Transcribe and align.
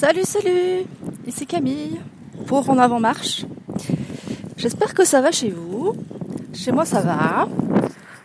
Salut, 0.00 0.24
salut 0.24 0.86
Ici 1.26 1.44
Camille 1.44 2.00
pour 2.46 2.70
En 2.70 2.78
Avant 2.78 3.00
Marche. 3.00 3.44
J'espère 4.56 4.94
que 4.94 5.04
ça 5.04 5.20
va 5.20 5.30
chez 5.30 5.50
vous. 5.50 5.94
Chez 6.54 6.72
moi, 6.72 6.86
ça 6.86 7.00
va. 7.00 7.46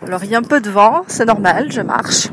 Alors, 0.02 0.24
il 0.24 0.30
y 0.30 0.36
a 0.36 0.38
un 0.38 0.42
peu 0.42 0.62
de 0.62 0.70
vent, 0.70 1.04
c'est 1.10 1.26
normal, 1.26 1.74
je 1.74 1.82
marche. 1.82 2.30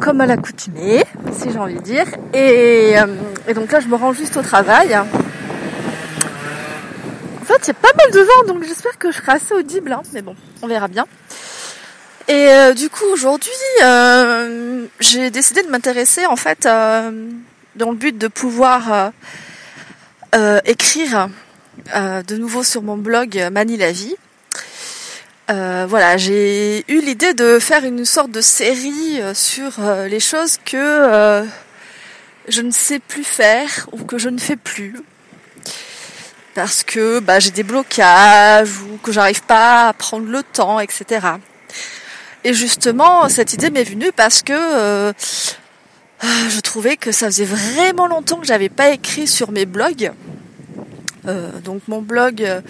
Comme 0.00 0.20
à 0.20 0.26
l'accoutumée, 0.26 1.02
si 1.32 1.50
j'ai 1.50 1.58
envie 1.58 1.74
de 1.74 1.80
dire. 1.80 2.06
Et, 2.34 2.94
euh, 3.00 3.52
donc 3.52 3.72
là, 3.72 3.80
je 3.80 3.88
me 3.88 3.96
rends 3.96 4.12
juste 4.12 4.36
au 4.36 4.42
travail. 4.42 4.96
En 4.96 5.04
fait, 7.46 7.58
il 7.64 7.66
y 7.66 7.70
a 7.70 7.74
pas 7.74 7.88
mal 7.96 8.12
de 8.12 8.20
vent, 8.20 8.54
donc 8.54 8.62
j'espère 8.62 8.96
que 8.98 9.10
je 9.10 9.16
serai 9.16 9.32
assez 9.32 9.54
audible. 9.54 9.90
Hein. 9.90 10.02
Mais 10.12 10.22
bon, 10.22 10.36
on 10.62 10.68
verra 10.68 10.86
bien. 10.86 11.06
Et 12.28 12.48
euh, 12.52 12.74
du 12.74 12.90
coup, 12.90 13.06
aujourd'hui, 13.12 13.50
euh, 13.82 14.86
j'ai 15.00 15.30
décidé 15.32 15.64
de 15.64 15.68
m'intéresser 15.68 16.26
en 16.26 16.36
fait 16.36 16.68
dans 17.78 17.90
le 17.90 17.96
but 17.96 18.18
de 18.18 18.28
pouvoir 18.28 18.92
euh, 18.92 19.10
euh, 20.34 20.60
écrire 20.66 21.30
euh, 21.94 22.22
de 22.22 22.36
nouveau 22.36 22.62
sur 22.62 22.82
mon 22.82 22.98
blog 22.98 23.48
Manie 23.52 23.78
la 23.78 23.92
vie. 23.92 24.16
voilà, 25.48 26.18
j'ai 26.18 26.84
eu 26.88 27.00
l'idée 27.00 27.32
de 27.32 27.58
faire 27.58 27.84
une 27.84 28.04
sorte 28.04 28.30
de 28.30 28.42
série 28.42 29.20
sur 29.32 29.70
les 30.10 30.20
choses 30.20 30.58
que 30.64 31.46
je 32.48 32.60
ne 32.60 32.70
sais 32.70 32.98
plus 32.98 33.24
faire 33.24 33.88
ou 33.92 34.04
que 34.04 34.18
je 34.18 34.28
ne 34.28 34.38
fais 34.38 34.56
plus 34.56 34.96
parce 36.54 36.82
que 36.82 37.20
bah, 37.20 37.38
j'ai 37.38 37.52
des 37.52 37.62
blocages 37.62 38.80
ou 38.82 38.98
que 38.98 39.12
j'arrive 39.12 39.42
pas 39.44 39.88
à 39.88 39.92
prendre 39.92 40.26
le 40.26 40.42
temps, 40.42 40.80
etc. 40.80 41.04
Et 42.42 42.52
justement, 42.52 43.28
cette 43.28 43.52
idée 43.52 43.70
m'est 43.70 43.84
venue 43.84 44.10
parce 44.12 44.42
que 44.42 45.14
je 46.22 46.60
trouvais 46.60 46.96
que 46.96 47.12
ça 47.12 47.26
faisait 47.26 47.44
vraiment 47.44 48.06
longtemps 48.06 48.38
que 48.38 48.46
j'avais 48.46 48.68
pas 48.68 48.90
écrit 48.90 49.26
sur 49.26 49.50
mes 49.50 49.66
blogs. 49.66 50.12
Euh, 51.26 51.50
donc 51.64 51.82
mon 51.88 52.00
blog 52.00 52.42
euh, 52.42 52.60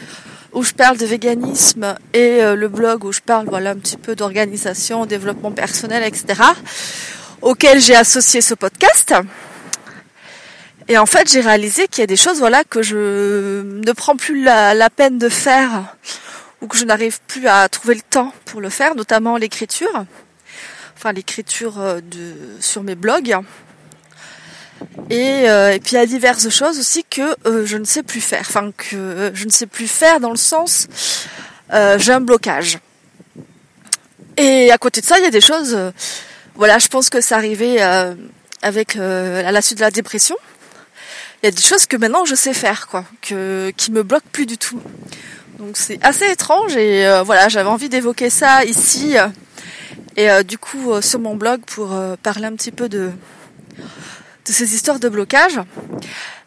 où 0.53 0.63
je 0.63 0.73
parle 0.73 0.97
de 0.97 1.07
véganisme 1.07 1.95
et 2.13 2.43
euh, 2.43 2.57
le 2.57 2.69
blog 2.69 3.05
où 3.05 3.13
je 3.13 3.21
parle 3.21 3.47
voilà 3.47 3.71
un 3.71 3.77
petit 3.77 3.97
peu 3.97 4.17
d'organisation, 4.17 5.07
développement 5.07 5.53
personnel, 5.53 6.03
etc. 6.03 6.43
auquel 7.41 7.81
j'ai 7.81 7.95
associé 7.95 8.41
ce 8.41 8.55
podcast. 8.55 9.15
Et 10.91 10.97
en 10.97 11.05
fait, 11.05 11.31
j'ai 11.31 11.43
réalisé 11.43 11.87
qu'il 11.87 12.01
y 12.01 12.05
a 12.05 12.07
des 12.07 12.17
choses 12.17 12.39
voilà 12.39 12.65
que 12.65 12.83
je 12.83 13.63
ne 13.63 13.93
prends 13.93 14.17
plus 14.17 14.43
la 14.43 14.91
peine 14.91 15.19
de 15.19 15.29
faire 15.29 15.95
ou 16.61 16.67
que 16.67 16.77
je 16.77 16.85
n'arrive 16.85 17.21
plus 17.27 17.47
à 17.47 17.69
trouver 17.69 17.95
le 17.95 18.01
temps 18.01 18.33
pour 18.47 18.61
le 18.61 18.71
faire, 18.71 18.95
notamment 18.95 19.37
l'écriture 19.37 20.07
enfin 20.99 21.13
l'écriture 21.13 21.79
euh, 21.79 22.01
de 22.01 22.35
sur 22.61 22.83
mes 22.83 22.97
blogs. 22.97 23.39
Et, 25.11 25.49
euh, 25.49 25.73
et 25.73 25.81
puis 25.81 25.93
il 25.93 25.99
y 25.99 26.03
a 26.03 26.07
diverses 26.07 26.49
choses 26.51 26.79
aussi 26.79 27.05
que 27.05 27.35
euh, 27.47 27.65
je 27.65 27.77
ne 27.77 27.85
sais 27.85 28.03
plus 28.03 28.21
faire. 28.21 28.41
Enfin 28.41 28.73
que 28.77 28.97
euh, 28.97 29.31
je 29.35 29.45
ne 29.47 29.51
sais 29.51 29.67
plus 29.67 29.89
faire 29.89 30.21
dans 30.21 30.31
le 30.31 30.37
sens 30.37 30.89
j'ai 31.99 32.13
un 32.13 32.23
blocage. 32.23 32.79
Et 34.39 34.73
à 34.73 34.79
côté 34.79 35.03
de 35.03 35.07
ça, 35.07 35.19
il 35.19 35.25
y 35.25 35.27
a 35.27 35.31
des 35.31 35.43
choses. 35.43 35.77
voilà, 36.55 36.79
je 36.79 36.89
pense 36.89 37.11
que 37.11 37.21
c'est 37.21 37.35
arrivé 37.35 37.79
avec 38.63 38.97
à 38.97 39.53
la 39.53 39.61
suite 39.61 39.77
de 39.77 39.83
la 39.83 39.91
dépression. 39.91 40.35
Il 41.43 41.47
y 41.47 41.49
a 41.49 41.51
des 41.51 41.61
choses 41.61 41.85
que 41.85 41.99
maintenant 41.99 42.25
je 42.25 42.35
sais 42.35 42.55
faire, 42.55 42.89
quoi, 42.89 43.05
que 43.21 43.71
qui 43.77 43.93
me 43.93 44.03
bloquent 44.03 44.29
plus 44.33 44.47
du 44.47 44.57
tout. 44.57 44.81
Donc 45.59 45.77
c'est 45.77 46.03
assez 46.03 46.25
étrange 46.31 46.75
et 46.79 47.07
voilà, 47.27 47.51
j'avais 47.51 47.69
envie 47.69 47.91
d'évoquer 47.91 48.31
ça 48.31 48.65
ici 48.65 49.17
et 50.19 50.29
euh, 50.29 50.43
du 50.43 50.59
coup, 50.59 50.91
euh, 50.91 51.01
sur 51.01 51.21
mon 51.21 51.37
blog, 51.37 51.61
pour 51.65 51.95
euh, 51.95 52.17
parler 52.21 52.47
un 52.47 52.57
petit 52.57 52.73
peu 52.73 52.89
de, 52.89 53.13
de 53.79 54.53
ces 54.53 54.75
histoires 54.75 54.99
de 54.99 55.09
blocage. 55.09 55.61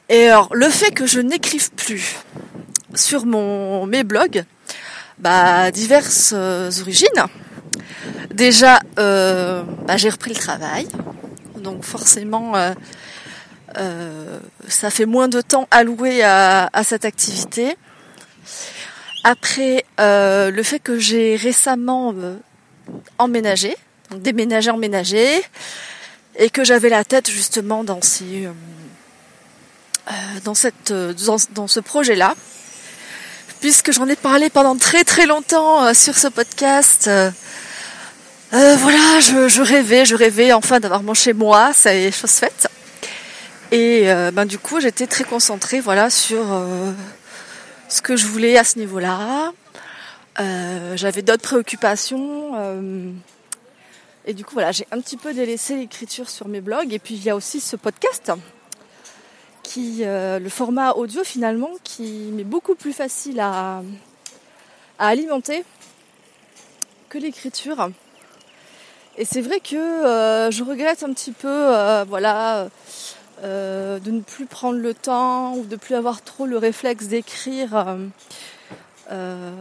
Et 0.09 0.28
alors, 0.28 0.50
le 0.53 0.67
fait 0.67 0.91
que 0.91 1.05
je 1.05 1.22
n'écrive 1.22 1.72
plus 1.72 2.17
sur 2.95 3.25
mon, 3.25 3.86
mes 3.86 4.03
blogs, 4.03 4.44
bah, 5.19 5.72
diverses 5.72 6.34
origines. 6.34 7.07
Déjà, 8.29 8.81
bah, 8.97 9.95
j'ai 9.95 10.09
repris 10.09 10.31
le 10.31 10.40
travail, 10.40 10.88
donc 11.57 11.85
forcément, 11.85 12.53
ça 14.68 14.90
fait 14.90 15.06
moins 15.06 15.29
de 15.29 15.40
temps 15.40 15.69
alloué 15.72 16.24
à, 16.24 16.69
à 16.74 16.84
cette 16.84 17.06
activité. 17.06 17.78
Après, 19.24 19.85
le 19.97 20.63
fait 20.63 20.79
que 20.79 21.00
j'ai 21.00 21.38
récemment 21.38 22.13
déménager, 23.27 23.75
emménager, 24.69 25.41
et 26.37 26.49
que 26.49 26.63
j'avais 26.63 26.89
la 26.89 27.03
tête 27.03 27.29
justement 27.29 27.83
dans 27.83 28.01
ces, 28.01 28.45
euh, 28.45 28.51
euh 30.07 30.11
dans 30.43 30.53
cette, 30.53 30.91
euh, 30.91 31.13
dans, 31.53 31.67
ce 31.67 31.79
projet-là, 31.79 32.35
puisque 33.59 33.91
j'en 33.91 34.07
ai 34.07 34.15
parlé 34.15 34.49
pendant 34.49 34.75
très 34.75 35.03
très 35.03 35.25
longtemps 35.25 35.93
sur 35.93 36.17
ce 36.17 36.27
podcast. 36.27 37.09
Voilà, 38.51 39.19
je, 39.21 39.47
je, 39.47 39.61
rêvais, 39.61 40.05
je 40.05 40.15
rêvais 40.15 40.51
enfin 40.51 40.79
d'avoir 40.79 41.03
mon 41.03 41.13
chez 41.13 41.33
moi, 41.33 41.71
ça 41.73 41.93
est 41.93 42.11
chose 42.11 42.31
faite. 42.31 42.67
Et 43.71 44.07
ben 44.33 44.45
du 44.45 44.57
coup, 44.57 44.81
j'étais 44.81 45.07
très 45.07 45.23
concentrée, 45.23 45.79
voilà, 45.79 46.09
sur 46.09 46.43
ce 47.88 48.01
que 48.01 48.17
je 48.17 48.25
voulais 48.25 48.57
à 48.57 48.63
ce 48.63 48.79
niveau-là. 48.79 49.53
Euh, 50.40 50.96
j'avais 50.96 51.22
d'autres 51.22 51.44
préoccupations. 51.44 52.53
Euh, 52.56 53.12
et 54.25 54.34
du 54.34 54.46
coup, 54.46 54.53
voilà, 54.53 54.72
j'ai 54.72 54.88
un 54.92 55.02
petit 55.02 55.18
peu 55.18 55.34
délaissé 55.34 55.75
l'écriture 55.75 56.30
sur 56.30 56.47
mes 56.47 56.62
blogs. 56.62 56.94
Et 56.94 57.00
puis, 57.00 57.16
il 57.16 57.24
y 57.24 57.30
a 57.30 57.36
aussi 57.36 57.59
ce 57.59 57.75
podcast, 57.75 58.31
qui, 59.64 60.00
euh, 60.02 60.40
le 60.40 60.50
format 60.50 60.92
audio 60.94 61.24
finalement, 61.24 61.72
qui 61.84 62.30
m'est 62.34 62.44
beaucoup 62.44 62.75
plus 62.75 62.94
facile 62.94 63.40
à, 63.40 63.81
à 65.00 65.08
alimenter 65.08 65.64
que 67.09 67.18
l'écriture. 67.18 67.90
Et 69.18 69.25
c'est 69.25 69.42
vrai 69.42 69.59
que 69.59 69.75
je 70.52 70.63
regrette 70.63 71.03
un 71.03 71.12
petit 71.12 71.34
peu, 71.34 72.03
voilà, 72.08 72.69
de 73.44 74.12
ne 74.12 74.22
plus 74.22 74.46
prendre 74.46 74.80
le 74.80 74.94
temps 74.94 75.56
ou 75.56 75.66
de 75.66 75.75
plus 75.75 75.96
avoir 75.96 76.22
trop 76.22 76.46
le 76.46 76.58
réflexe 76.58 77.08
d'écrire 77.08 77.98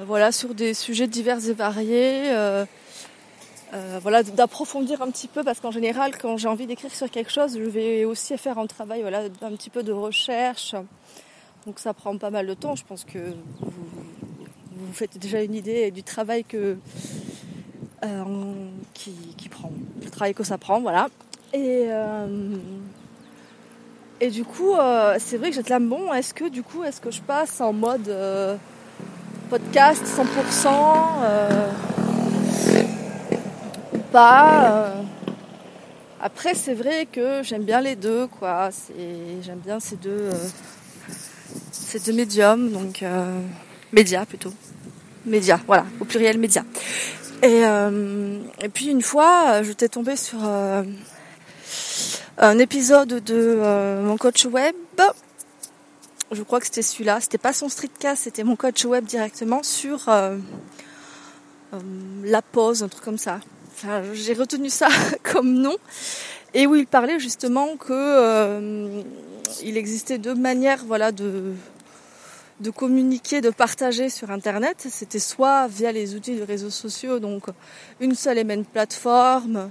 voilà, 0.07 0.33
sur 0.33 0.55
des 0.55 0.75
sujets 0.75 1.07
divers 1.07 1.49
et 1.49 1.53
variés. 1.53 2.31
Euh, 2.31 2.65
euh, 3.73 4.01
voilà, 4.03 4.25
d'approfondir 4.25 5.01
un 5.01 5.11
petit 5.11 5.29
peu 5.29 5.45
parce 5.45 5.61
qu'en 5.61 5.71
général, 5.71 6.19
quand 6.19 6.37
j'ai 6.37 6.49
envie 6.49 6.67
d'écrire 6.67 6.93
sur 6.93 7.09
quelque 7.09 7.31
chose, 7.31 7.57
je 7.57 7.71
vais 7.71 8.05
aussi 8.05 8.37
faire 8.37 8.59
un 8.59 8.67
travail, 8.67 9.03
voilà, 9.03 9.23
un 9.43 9.53
petit 9.53 9.71
peu 9.71 9.85
de 9.85 9.93
recherche. 9.93 10.75
Donc 11.67 11.79
ça 11.79 11.95
prend 11.95 12.17
pas 12.17 12.31
mal 12.31 12.47
de 12.47 12.55
temps. 12.55 12.75
Je 12.75 12.85
pense 12.85 13.05
que 13.05 13.19
vous, 13.61 13.73
vous 14.73 14.93
faites 14.93 15.19
déjà 15.19 15.43
une 15.43 15.55
idée 15.55 15.93
du 15.93 16.03
travail 16.03 16.43
que 16.43 16.79
euh, 18.03 18.25
qui, 18.95 19.49
prend, 19.51 19.71
que 20.35 20.45
ça 20.45 20.59
prend, 20.59 20.81
voilà. 20.81 21.09
Et 21.53 21.87
euh, 21.89 22.27
du 24.31 24.45
coup, 24.45 24.75
euh, 24.75 25.17
c'est 25.19 25.37
vrai 25.37 25.51
que 25.51 25.57
j'étais 25.57 25.71
là, 25.71 25.81
bon, 25.81 26.13
est-ce 26.13 26.33
que 26.33 26.49
du 26.49 26.63
coup, 26.63 26.83
est-ce 26.83 27.01
que 27.01 27.11
je 27.11 27.21
passe 27.21 27.61
en 27.61 27.73
mode 27.73 28.11
podcast 29.51 30.05
100% 30.05 30.69
euh, 31.25 31.71
ou 33.93 33.99
pas. 34.13 34.71
Euh. 34.71 35.03
Après, 36.21 36.55
c'est 36.55 36.75
vrai 36.75 37.09
que 37.11 37.43
j'aime 37.43 37.65
bien 37.65 37.81
les 37.81 37.97
deux, 37.97 38.29
quoi. 38.29 38.71
J'aime 39.43 39.59
bien 39.59 39.81
ces 39.81 39.97
deux, 39.97 40.11
euh, 40.11 40.33
ces 41.73 41.99
deux 41.99 42.13
médiums, 42.13 42.71
donc 42.71 43.05
médias 43.93 44.25
plutôt. 44.25 44.53
Médias, 45.27 45.59
voilà, 45.67 45.85
au 45.99 46.05
pluriel 46.05 46.39
médias. 46.39 46.65
Et, 47.43 47.63
et 48.63 48.69
puis 48.69 48.87
une 48.87 49.03
fois, 49.03 49.63
j'étais 49.63 49.89
tombée 49.89 50.17
sur 50.17 50.39
un 52.39 52.59
épisode 52.59 53.25
de 53.25 54.01
mon 54.05 54.17
coach 54.17 54.45
web 54.45 54.75
je 56.31 56.43
crois 56.43 56.61
que 56.61 56.67
c'était 56.67 56.83
celui-là. 56.83 57.21
C'était 57.21 57.39
pas 57.39 57.53
son 57.53 57.69
streetcast, 57.69 58.25
c'était 58.25 58.45
mon 58.45 58.57
coach 58.57 58.85
web 58.85 59.05
directement 59.05 59.63
sur 59.63 60.09
euh, 60.09 60.37
euh, 61.75 61.79
la 62.25 62.43
pause, 62.43 62.83
un 62.83 62.89
truc 62.89 63.05
comme 63.05 63.19
ça. 63.19 63.41
Enfin, 63.73 64.03
j'ai 64.13 64.35
retenu 64.35 64.71
ça 64.71 64.89
comme 65.23 65.53
nom. 65.55 65.77
Et 66.55 66.67
où 66.67 66.75
il 66.75 66.87
parlait 66.87 67.21
justement 67.21 67.77
que 67.77 67.93
euh, 67.93 69.03
il 69.63 69.77
existait 69.77 70.19
deux 70.19 70.35
manières, 70.35 70.85
voilà, 70.85 71.13
de 71.13 71.55
de 72.61 72.71
communiquer, 72.71 73.41
de 73.41 73.51
partager 73.51 74.11
sur 74.11 74.31
Internet. 74.31 74.87
C'était 74.91 75.19
soit 75.19 75.67
via 75.67 75.93
les 75.93 76.15
outils 76.15 76.37
de 76.37 76.43
réseaux 76.43 76.71
sociaux, 76.71 77.19
donc 77.19 77.45
une 78.01 78.15
seule 78.15 78.39
et 78.39 78.45
même 78.45 78.65
plateforme, 78.65 79.71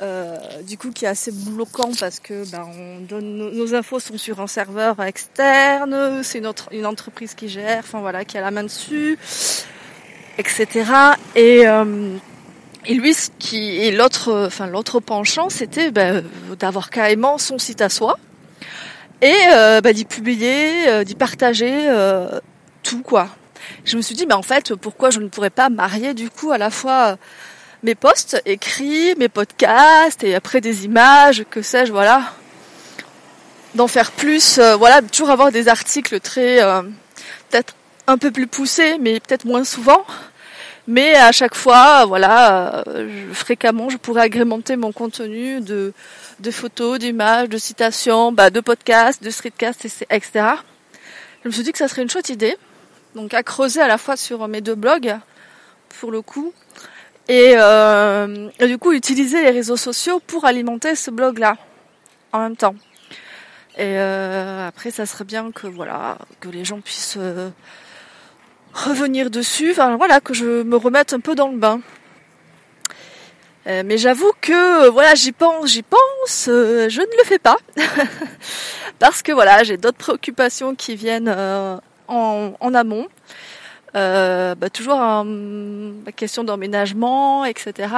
euh, 0.00 0.36
du 0.62 0.78
coup 0.78 0.90
qui 0.92 1.04
est 1.04 1.08
assez 1.08 1.32
bloquant 1.32 1.90
parce 1.98 2.20
que 2.20 2.48
ben, 2.50 2.64
on 2.72 3.00
donne 3.00 3.36
nos, 3.36 3.74
infos 3.74 3.98
sont 3.98 4.16
sur 4.16 4.40
un 4.40 4.46
serveur 4.46 5.02
externe, 5.02 6.22
c'est 6.22 6.38
une, 6.38 6.52
une 6.70 6.86
entreprise 6.86 7.34
qui 7.34 7.48
gère, 7.48 7.80
enfin 7.80 8.00
voilà, 8.00 8.24
qui 8.24 8.38
a 8.38 8.40
la 8.40 8.50
main 8.50 8.62
dessus, 8.62 9.18
etc. 10.38 10.68
Et, 11.34 11.66
euh, 11.66 12.16
et 12.86 12.94
lui, 12.94 13.12
ce 13.12 13.30
qui 13.38 13.76
et 13.78 13.90
l'autre, 13.90 14.46
enfin 14.46 14.66
l'autre 14.66 15.00
penchant, 15.00 15.48
c'était 15.48 15.90
ben, 15.90 16.24
d'avoir 16.58 16.90
carrément 16.90 17.38
son 17.38 17.58
site 17.58 17.80
à 17.80 17.88
soi, 17.88 18.18
et 19.20 19.34
bah, 19.82 19.92
d'y 19.92 20.04
publier, 20.04 21.04
d'y 21.04 21.16
partager 21.16 21.88
tout 22.84 23.02
quoi. 23.02 23.28
Je 23.84 23.96
me 23.96 24.02
suis 24.02 24.14
dit, 24.14 24.26
mais 24.26 24.34
en 24.34 24.42
fait, 24.42 24.74
pourquoi 24.74 25.10
je 25.10 25.18
ne 25.20 25.28
pourrais 25.28 25.50
pas 25.50 25.68
marier 25.70 26.14
du 26.14 26.30
coup 26.30 26.52
à 26.52 26.58
la 26.58 26.70
fois 26.70 27.18
mes 27.82 27.94
posts 27.94 28.40
écrits, 28.44 29.14
mes 29.16 29.28
podcasts 29.28 30.24
et 30.24 30.34
après 30.34 30.60
des 30.60 30.84
images, 30.84 31.44
que 31.50 31.62
sais-je, 31.62 31.92
voilà, 31.92 32.32
d'en 33.74 33.88
faire 33.88 34.12
plus, 34.12 34.58
voilà, 34.58 35.02
toujours 35.02 35.30
avoir 35.30 35.52
des 35.52 35.68
articles 35.68 36.20
très 36.20 36.60
peut-être 37.50 37.74
un 38.06 38.18
peu 38.18 38.30
plus 38.30 38.46
poussés, 38.46 38.98
mais 38.98 39.20
peut-être 39.20 39.44
moins 39.44 39.64
souvent. 39.64 40.04
Mais 40.86 41.14
à 41.14 41.32
chaque 41.32 41.54
fois, 41.54 42.06
voilà, 42.06 42.82
fréquemment, 43.32 43.90
je 43.90 43.98
pourrais 43.98 44.22
agrémenter 44.22 44.76
mon 44.76 44.90
contenu 44.90 45.60
de, 45.60 45.92
de 46.40 46.50
photos, 46.50 46.98
d'images, 46.98 47.50
de 47.50 47.58
citations, 47.58 48.32
bah, 48.32 48.48
de 48.48 48.60
podcasts, 48.60 49.22
de 49.22 49.28
streetcasts, 49.28 49.84
etc. 49.84 50.30
Je 51.42 51.48
me 51.48 51.52
suis 51.52 51.62
dit 51.62 51.72
que 51.72 51.78
ça 51.78 51.88
serait 51.88 52.02
une 52.02 52.10
chouette 52.10 52.30
idée. 52.30 52.56
Donc 53.14 53.34
à 53.34 53.42
creuser 53.42 53.82
à 53.82 53.88
la 53.88 53.98
fois 53.98 54.16
sur 54.16 54.48
mes 54.48 54.62
deux 54.62 54.74
blogs, 54.74 55.14
pour 56.00 56.10
le 56.10 56.22
coup, 56.22 56.54
et, 57.28 57.52
euh, 57.56 58.48
du 58.60 58.78
coup 58.78 58.92
utiliser 58.92 59.42
les 59.42 59.50
réseaux 59.50 59.76
sociaux 59.76 60.20
pour 60.26 60.44
alimenter 60.44 60.94
ce 60.94 61.10
blog-là 61.10 61.56
en 62.32 62.40
même 62.40 62.56
temps. 62.56 62.74
Et 63.76 63.96
euh, 63.98 64.66
après, 64.66 64.90
ça 64.90 65.06
serait 65.06 65.24
bien 65.24 65.52
que 65.52 65.66
voilà, 65.66 66.18
que 66.40 66.48
les 66.48 66.64
gens 66.64 66.80
puissent 66.80 67.16
euh, 67.18 67.50
revenir 68.72 69.30
dessus. 69.30 69.70
Enfin 69.70 69.96
voilà, 69.96 70.20
que 70.20 70.34
je 70.34 70.62
me 70.62 70.76
remette 70.76 71.12
un 71.12 71.20
peu 71.20 71.34
dans 71.34 71.48
le 71.48 71.58
bain. 71.58 71.80
Euh, 73.68 73.82
mais 73.84 73.98
j'avoue 73.98 74.32
que 74.40 74.86
euh, 74.86 74.90
voilà, 74.90 75.14
j'y 75.14 75.32
pense, 75.32 75.70
j'y 75.70 75.82
pense, 75.82 76.48
euh, 76.48 76.88
je 76.88 77.00
ne 77.02 77.06
le 77.06 77.24
fais 77.24 77.38
pas 77.38 77.58
parce 78.98 79.22
que 79.22 79.30
voilà, 79.30 79.62
j'ai 79.62 79.76
d'autres 79.76 79.98
préoccupations 79.98 80.74
qui 80.74 80.96
viennent 80.96 81.28
en, 81.28 82.54
en, 82.58 82.74
amont. 82.74 83.08
Bah, 83.94 84.70
toujours 84.72 84.98
la 84.98 86.12
question 86.12 86.44
d'emménagement, 86.44 87.44
etc. 87.44 87.88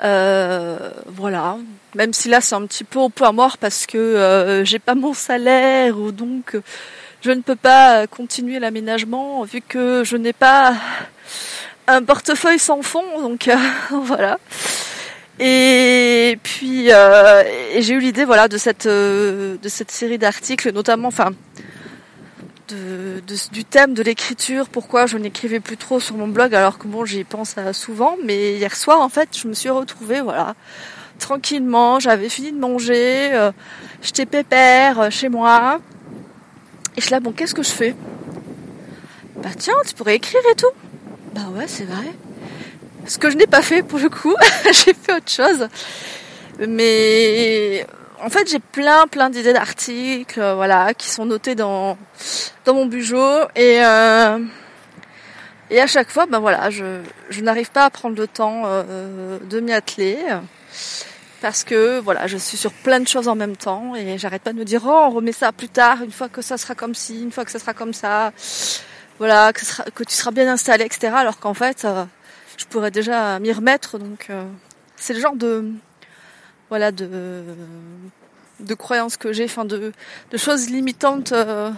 voilà, 0.00 1.56
même 1.94 2.12
si 2.12 2.28
là 2.28 2.40
c'est 2.40 2.54
un 2.54 2.66
petit 2.66 2.84
peu 2.84 2.98
au 2.98 3.08
point 3.08 3.32
mort 3.32 3.58
parce 3.58 3.86
que 3.86 4.62
j'ai 4.64 4.78
pas 4.78 4.94
mon 4.94 5.14
salaire 5.14 5.98
ou 5.98 6.12
donc 6.12 6.56
je 7.22 7.30
ne 7.30 7.40
peux 7.40 7.56
pas 7.56 8.06
continuer 8.06 8.58
l'aménagement 8.58 9.42
vu 9.44 9.60
que 9.60 10.04
je 10.04 10.16
n'ai 10.16 10.32
pas 10.32 10.74
un 11.88 12.02
portefeuille 12.02 12.58
sans 12.58 12.82
fond, 12.82 13.04
donc 13.20 13.48
euh, 13.48 13.56
voilà. 13.90 14.38
Et 15.38 16.38
puis 16.42 16.90
euh, 16.90 17.42
j'ai 17.78 17.94
eu 17.94 18.00
l'idée 18.00 18.24
voilà 18.24 18.48
de 18.48 18.56
cette 18.56 18.86
euh, 18.86 19.56
de 19.62 19.68
cette 19.68 19.90
série 19.90 20.18
d'articles, 20.18 20.72
notamment 20.72 21.08
enfin 21.08 21.30
de, 22.68 23.22
du 23.52 23.64
thème 23.64 23.94
de 23.94 24.02
l'écriture, 24.02 24.68
pourquoi 24.68 25.06
je 25.06 25.18
n'écrivais 25.18 25.60
plus 25.60 25.76
trop 25.76 26.00
sur 26.00 26.16
mon 26.16 26.28
blog 26.28 26.54
alors 26.54 26.78
que 26.78 26.86
bon 26.86 27.04
j'y 27.04 27.24
pense 27.24 27.54
souvent, 27.72 28.16
mais 28.24 28.54
hier 28.54 28.74
soir 28.74 29.00
en 29.00 29.08
fait 29.08 29.28
je 29.36 29.48
me 29.48 29.54
suis 29.54 29.70
retrouvée 29.70 30.20
voilà 30.20 30.54
tranquillement, 31.18 31.98
j'avais 31.98 32.28
fini 32.28 32.52
de 32.52 32.58
manger, 32.58 33.50
j'étais 34.02 34.26
pépère 34.26 35.10
chez 35.10 35.30
moi, 35.30 35.80
et 36.96 37.00
je 37.00 37.06
suis 37.06 37.12
là, 37.12 37.20
bon, 37.20 37.32
qu'est-ce 37.32 37.54
que 37.54 37.62
je 37.62 37.70
fais? 37.70 37.94
Bah 39.36 39.50
tiens, 39.56 39.74
tu 39.86 39.94
pourrais 39.94 40.16
écrire 40.16 40.40
et 40.50 40.54
tout. 40.54 40.70
Bah 41.34 41.42
ouais, 41.54 41.66
c'est 41.68 41.84
vrai. 41.84 42.06
Ce 43.06 43.18
que 43.18 43.30
je 43.30 43.36
n'ai 43.36 43.46
pas 43.46 43.60
fait 43.60 43.82
pour 43.82 43.98
le 43.98 44.08
coup, 44.08 44.34
j'ai 44.64 44.94
fait 44.94 45.12
autre 45.12 45.30
chose. 45.30 45.68
Mais 46.66 47.86
en 48.22 48.30
fait, 48.30 48.48
j'ai 48.50 48.58
plein, 48.58 49.06
plein 49.06 49.30
d'idées 49.30 49.52
d'articles, 49.52 50.40
voilà, 50.40 50.94
qui 50.94 51.08
sont 51.08 51.26
notés 51.26 51.54
dans 51.54 51.98
dans 52.64 52.74
mon 52.74 52.86
bureau 52.86 53.42
et 53.54 53.84
euh, 53.84 54.38
et 55.70 55.80
à 55.80 55.86
chaque 55.86 56.10
fois, 56.10 56.26
ben 56.26 56.38
voilà, 56.38 56.70
je 56.70 57.00
je 57.30 57.40
n'arrive 57.40 57.70
pas 57.70 57.84
à 57.84 57.90
prendre 57.90 58.16
le 58.16 58.26
temps 58.28 58.62
euh, 58.66 59.38
de 59.40 59.60
m'y 59.60 59.72
atteler 59.72 60.18
parce 61.40 61.64
que 61.64 62.00
voilà, 62.00 62.26
je 62.26 62.36
suis 62.36 62.56
sur 62.56 62.72
plein 62.72 63.00
de 63.00 63.08
choses 63.08 63.28
en 63.28 63.34
même 63.34 63.56
temps 63.56 63.94
et 63.94 64.18
j'arrête 64.18 64.42
pas 64.42 64.52
de 64.52 64.58
me 64.58 64.64
dire 64.64 64.82
oh 64.86 65.06
on 65.08 65.10
remet 65.10 65.32
ça 65.32 65.52
plus 65.52 65.68
tard, 65.68 66.02
une 66.02 66.12
fois 66.12 66.28
que 66.28 66.42
ça 66.42 66.56
sera 66.56 66.74
comme 66.74 66.94
ci, 66.94 67.22
une 67.22 67.32
fois 67.32 67.44
que 67.44 67.50
ça 67.50 67.58
sera 67.58 67.74
comme 67.74 67.92
ça, 67.92 68.32
voilà, 69.18 69.52
que, 69.52 70.04
tu 70.04 70.14
seras 70.14 70.30
bien 70.30 70.50
installé, 70.50 70.84
etc. 70.84 71.12
Alors 71.16 71.38
qu'en 71.38 71.54
fait, 71.54 71.84
euh, 71.84 72.04
je 72.56 72.64
pourrais 72.66 72.90
déjà 72.90 73.38
m'y 73.38 73.52
remettre. 73.52 73.98
Donc 73.98 74.26
euh, 74.30 74.44
c'est 74.96 75.14
le 75.14 75.20
genre 75.20 75.36
de 75.36 75.70
voilà 76.68 76.92
de 76.92 77.42
de 78.60 78.74
croyances 78.74 79.16
que 79.16 79.32
j'ai, 79.32 79.44
enfin 79.44 79.64
de, 79.64 79.92
de 80.30 80.36
choses 80.36 80.70
limitantes 80.70 81.32
euh, 81.32 81.70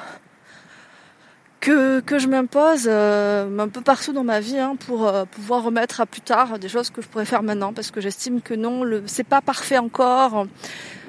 que, 1.61 2.01
que 2.01 2.19
je 2.19 2.29
m'impose 2.29 2.85
euh, 2.87 3.59
un 3.59 3.69
peu 3.69 3.81
partout 3.81 4.13
dans 4.13 4.25
ma 4.25 4.41
vie 4.41 4.59
hein, 4.59 4.77
pour 4.87 5.09
euh, 5.09 5.25
pouvoir 5.25 5.65
remettre 5.65 6.01
à 6.01 6.07
plus 6.07 6.21
tard 6.21 6.59
des 6.59 6.69
choses 6.69 6.91
que 6.91 7.03
je 7.03 7.09
pourrais 7.09 7.25
faire 7.25 7.43
maintenant 7.43 7.73
parce 7.73 7.91
que 7.91 8.01
j'estime 8.01 8.41
que 8.41 8.55
non, 8.55 8.85
le 8.85 9.03
c'est 9.07 9.25
pas 9.25 9.41
parfait 9.41 9.79
encore. 9.79 10.47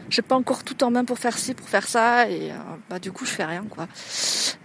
J'ai 0.10 0.24
pas 0.24 0.36
encore 0.36 0.64
tout 0.64 0.84
en 0.84 0.90
main 0.90 1.06
pour 1.06 1.20
faire 1.20 1.38
ci, 1.38 1.54
pour 1.54 1.70
faire 1.70 1.88
ça 1.88 2.28
et 2.28 2.50
euh, 2.50 2.56
bah 2.90 2.98
du 2.98 3.12
coup 3.12 3.26
je 3.26 3.32
fais 3.32 3.46
rien 3.46 3.64
quoi. 3.70 3.88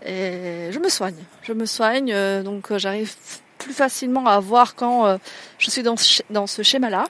Et 0.06 0.70
je 0.70 0.78
me 0.78 0.88
soigne, 0.88 1.22
je 1.42 1.52
me 1.52 1.66
soigne 1.66 2.42
donc 2.42 2.74
j'arrive 2.78 3.14
plus 3.58 3.74
facilement 3.74 4.26
à 4.26 4.40
voir 4.40 4.74
quand 4.74 5.18
je 5.58 5.70
suis 5.70 5.82
dans 5.82 5.98
ce, 5.98 6.22
dans 6.30 6.46
ce 6.46 6.62
schéma-là. 6.62 7.04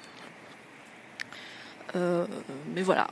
Mais 1.95 2.83
voilà, 2.83 3.09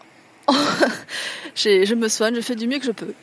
je 1.55 1.94
me 1.94 2.08
soigne, 2.08 2.34
je 2.34 2.40
fais 2.40 2.56
du 2.56 2.67
mieux 2.67 2.79
que 2.79 2.87
je 2.87 2.93
peux. 2.93 3.14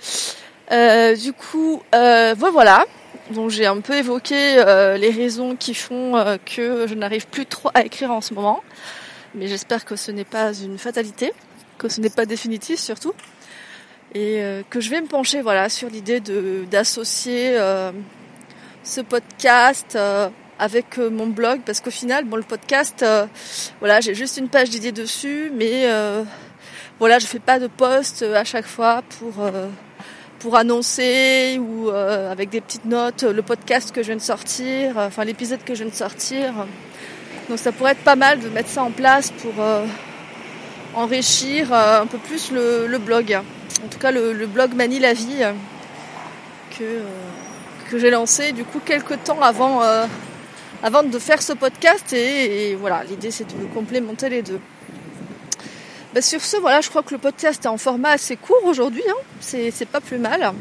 Euh, 0.72 1.16
du 1.16 1.34
coup, 1.34 1.82
euh, 1.96 2.36
voilà. 2.38 2.86
Donc 3.32 3.50
j'ai 3.50 3.66
un 3.66 3.80
peu 3.82 3.96
évoqué 3.96 4.58
euh, 4.58 4.98
les 4.98 5.10
raisons 5.10 5.56
qui 5.56 5.74
font 5.74 6.16
euh, 6.16 6.38
que 6.44 6.88
je 6.88 6.96
n'arrive 6.96 7.28
plus 7.28 7.46
trop 7.46 7.70
à 7.74 7.84
écrire 7.84 8.12
en 8.12 8.22
ce 8.22 8.34
moment. 8.34 8.64
Mais 9.36 9.48
j'espère 9.48 9.86
que 9.86 9.96
ce 9.96 10.12
n'est 10.12 10.26
pas 10.26 10.54
une 10.54 10.78
fatalité, 10.78 11.34
que 11.78 11.90
ce 11.90 12.02
n'est 12.02 12.10
pas 12.10 12.26
définitif 12.26 12.80
surtout. 12.80 13.14
Et 14.16 14.42
que 14.72 14.82
je 14.82 14.90
vais 14.90 15.02
me 15.02 15.06
pencher 15.06 15.44
voilà 15.44 15.70
sur 15.70 15.88
l'idée 15.88 16.20
d'associer 16.20 17.56
ce 18.84 19.02
podcast 19.02 19.96
avec 20.60 20.98
mon 20.98 21.28
blog 21.28 21.62
parce 21.66 21.82
qu'au 21.82 21.92
final 21.92 22.26
bon 22.26 22.36
le 22.36 22.44
podcast 22.44 23.06
voilà 23.80 24.02
j'ai 24.02 24.14
juste 24.14 24.38
une 24.38 24.50
page 24.50 24.70
d'idées 24.70 24.92
dessus 24.92 25.52
mais 25.56 25.88
voilà 27.00 27.20
je 27.20 27.26
fais 27.26 27.40
pas 27.40 27.60
de 27.60 27.68
post 27.68 28.24
à 28.24 28.44
chaque 28.44 28.68
fois 28.68 29.02
pour 30.40 30.56
annoncer 30.56 31.60
ou 31.60 31.90
euh, 31.90 32.32
avec 32.32 32.50
des 32.50 32.62
petites 32.62 32.86
notes 32.86 33.24
le 33.24 33.42
podcast 33.42 33.92
que 33.92 34.02
je 34.02 34.08
viens 34.08 34.16
de 34.16 34.22
sortir, 34.22 34.98
euh, 34.98 35.08
enfin 35.08 35.26
l'épisode 35.26 35.64
que 35.64 35.76
je 35.76 35.84
viens 35.84 35.92
de 35.92 35.96
sortir. 35.96 36.54
Donc 37.50 37.60
ça 37.60 37.72
pourrait 37.72 37.92
être 37.92 38.04
pas 38.04 38.16
mal 38.16 38.40
de 38.40 38.50
mettre 38.50 38.70
ça 38.70 38.84
en 38.84 38.92
place 38.92 39.32
pour 39.32 39.54
euh, 39.60 39.86
enrichir 40.96 41.74
un 41.74 42.06
peu 42.06 42.18
plus 42.18 42.52
le, 42.52 42.98
blog. 42.98 43.38
En 43.84 43.88
tout 43.88 44.00
cas 44.00 44.12
le, 44.12 44.34
blog 44.48 44.74
Manie 44.74 45.00
la 45.00 45.14
vie 45.14 45.44
que, 46.78 47.02
que 47.90 48.00
j'ai 48.00 48.10
lancé 48.10 48.52
du 48.54 48.64
coup 48.64 48.80
quelques 48.84 49.24
temps 49.24 49.42
avant, 49.42 49.82
avant 50.82 51.04
de 51.04 51.20
faire 51.20 51.42
ce 51.42 51.54
podcast 51.54 52.14
et 52.14 52.76
voilà 52.76 53.04
l'idée 53.04 53.32
c'est 53.32 53.46
de 53.46 53.66
complémenter 53.74 54.30
les 54.30 54.42
deux. 54.42 54.60
Bah, 56.14 56.24
sur 56.24 56.42
ce, 56.42 56.58
voilà, 56.58 56.82
je 56.82 56.90
crois 56.90 57.04
que 57.04 57.14
le 57.14 57.20
podcast 57.20 57.64
est 57.66 57.68
en 57.68 57.78
format 57.78 58.12
assez 58.12 58.36
court 58.36 58.66
aujourd'hui. 58.66 59.04
Hein. 59.08 59.22
C'est, 59.42 59.86
pas 59.86 60.02
plus 60.02 60.18
mal. 60.18 60.54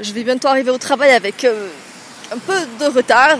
Je 0.00 0.12
vais 0.12 0.24
bientôt 0.24 0.48
arriver 0.48 0.72
au 0.72 0.78
travail 0.78 1.12
avec 1.12 1.44
euh, 1.44 1.68
un 2.32 2.38
peu 2.38 2.54
de 2.80 2.84
retard. 2.86 3.38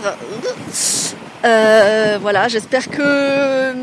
Euh, 1.43 2.17
voilà, 2.21 2.47
j'espère 2.47 2.89
que 2.89 3.73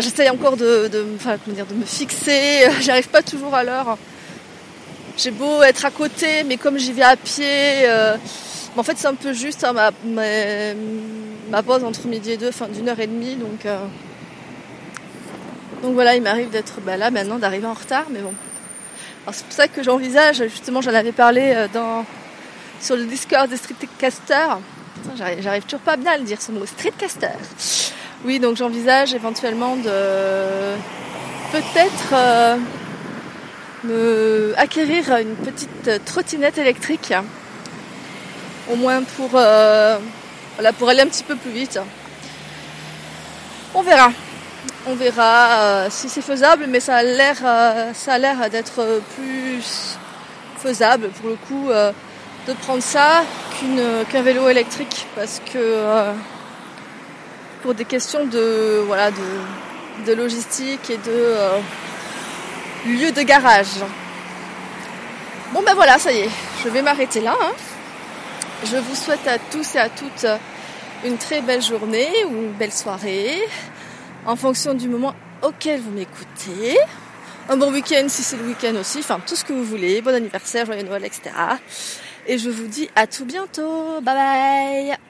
j'essaye 0.00 0.30
encore 0.30 0.56
de, 0.56 0.88
de, 0.88 1.04
dire, 1.48 1.66
de 1.66 1.74
me 1.74 1.84
fixer. 1.84 2.70
J'arrive 2.80 3.08
pas 3.08 3.22
toujours 3.22 3.54
à 3.54 3.64
l'heure. 3.64 3.98
J'ai 5.18 5.30
beau 5.30 5.62
être 5.62 5.84
à 5.84 5.90
côté, 5.90 6.42
mais 6.44 6.56
comme 6.56 6.78
j'y 6.78 6.92
vais 6.92 7.02
à 7.02 7.16
pied, 7.16 7.44
euh, 7.84 8.16
en 8.76 8.82
fait 8.82 8.96
c'est 8.96 9.08
un 9.08 9.14
peu 9.14 9.32
juste 9.32 9.64
hein, 9.64 9.72
ma, 9.72 9.90
pause 11.62 11.84
entre 11.84 12.06
midi 12.06 12.32
et 12.32 12.36
deux, 12.36 12.48
enfin 12.48 12.68
d'une 12.68 12.88
heure 12.88 13.00
et 13.00 13.06
demie, 13.06 13.36
donc 13.36 13.66
donc 15.82 15.94
voilà, 15.94 16.16
il 16.16 16.22
m'arrive 16.22 16.50
d'être 16.50 16.80
bah, 16.80 16.96
là 16.96 17.10
maintenant, 17.10 17.38
d'arriver 17.38 17.66
en 17.66 17.74
retard, 17.74 18.06
mais 18.10 18.20
bon. 18.20 18.32
c'est 19.30 19.44
pour 19.44 19.52
ça 19.52 19.68
que 19.68 19.82
j'envisage, 19.82 20.42
justement, 20.48 20.80
j'en 20.80 20.94
avais 20.94 21.12
parlé 21.12 21.52
euh, 21.54 21.68
dans, 21.72 22.04
sur 22.80 22.96
le 22.96 23.04
Discord 23.04 23.48
des 23.48 23.56
streetcasters. 23.56 24.58
J'arrive 25.16 25.62
toujours 25.62 25.80
pas 25.80 25.96
bien 25.96 26.12
à 26.12 26.18
le 26.18 26.24
dire 26.24 26.42
ce 26.42 26.50
mot, 26.50 26.66
streetcaster. 26.66 27.28
Oui, 28.24 28.40
donc 28.40 28.56
j'envisage 28.56 29.14
éventuellement 29.14 29.76
de 29.76 30.74
peut-être 31.52 32.12
euh, 32.12 32.56
me 33.84 34.54
acquérir 34.56 35.16
une 35.18 35.36
petite 35.36 36.04
trottinette 36.04 36.58
électrique, 36.58 37.14
au 38.72 38.74
moins 38.74 39.04
pour, 39.04 39.30
euh, 39.34 39.98
voilà, 40.58 40.74
pour 40.74 40.90
aller 40.90 41.00
un 41.00 41.06
petit 41.06 41.22
peu 41.22 41.36
plus 41.36 41.52
vite. 41.52 41.80
On 43.74 43.82
verra. 43.82 44.12
On 44.86 44.94
verra 44.94 45.88
si 45.88 46.10
c'est 46.10 46.22
faisable, 46.22 46.66
mais 46.68 46.80
ça 46.80 46.96
a 46.96 47.02
l'air, 47.02 47.36
ça 47.94 48.14
a 48.14 48.18
l'air 48.18 48.50
d'être 48.50 49.00
plus 49.16 49.62
faisable 50.58 51.08
pour 51.20 51.30
le 51.30 51.36
coup 51.36 51.68
de 52.46 52.52
prendre 52.54 52.82
ça 52.82 53.22
qu'un 54.10 54.22
vélo 54.22 54.48
électrique 54.48 55.06
parce 55.14 55.40
que 55.52 56.12
pour 57.62 57.74
des 57.74 57.84
questions 57.84 58.24
de 58.24 58.82
voilà 58.86 59.10
de, 60.06 60.14
logistique 60.14 60.90
et 60.90 60.96
de 60.96 61.10
euh, 61.10 61.58
lieu 62.86 63.10
de 63.12 63.22
garage. 63.22 63.82
Bon 65.52 65.62
ben 65.62 65.74
voilà, 65.74 65.98
ça 65.98 66.12
y 66.12 66.20
est, 66.20 66.30
je 66.64 66.68
vais 66.68 66.82
m'arrêter 66.82 67.20
là. 67.20 67.34
Hein. 67.40 67.52
Je 68.64 68.76
vous 68.76 68.94
souhaite 68.94 69.26
à 69.26 69.38
tous 69.38 69.76
et 69.76 69.78
à 69.78 69.88
toutes 69.88 70.26
une 71.04 71.16
très 71.16 71.40
belle 71.40 71.62
journée 71.62 72.08
ou 72.24 72.34
une 72.42 72.52
belle 72.52 72.72
soirée 72.72 73.38
en 74.26 74.36
fonction 74.36 74.74
du 74.74 74.88
moment 74.88 75.14
auquel 75.42 75.80
vous 75.80 75.92
m'écoutez. 75.92 76.76
Un 77.48 77.56
bon 77.56 77.72
week-end 77.72 78.06
si 78.08 78.22
c'est 78.22 78.36
le 78.36 78.44
week-end 78.44 78.74
aussi, 78.78 78.98
enfin 78.98 79.20
tout 79.24 79.36
ce 79.36 79.44
que 79.44 79.52
vous 79.52 79.64
voulez, 79.64 80.02
bon 80.02 80.14
anniversaire, 80.14 80.66
joyeux 80.66 80.82
Noël, 80.82 81.04
etc. 81.04 81.30
Et 82.26 82.36
je 82.36 82.50
vous 82.50 82.66
dis 82.66 82.90
à 82.96 83.06
tout 83.06 83.24
bientôt. 83.24 84.00
Bye 84.02 84.14
bye 84.14 85.07